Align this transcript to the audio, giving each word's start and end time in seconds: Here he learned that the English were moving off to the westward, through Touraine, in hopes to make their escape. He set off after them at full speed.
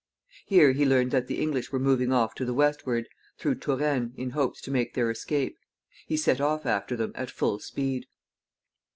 Here 0.47 0.71
he 0.71 0.83
learned 0.83 1.11
that 1.11 1.27
the 1.27 1.39
English 1.39 1.71
were 1.71 1.77
moving 1.77 2.11
off 2.11 2.33
to 2.33 2.43
the 2.43 2.55
westward, 2.55 3.07
through 3.37 3.59
Touraine, 3.59 4.13
in 4.17 4.31
hopes 4.31 4.59
to 4.61 4.71
make 4.71 4.95
their 4.95 5.11
escape. 5.11 5.59
He 6.07 6.17
set 6.17 6.41
off 6.41 6.65
after 6.65 6.95
them 6.95 7.11
at 7.13 7.29
full 7.29 7.59
speed. 7.59 8.07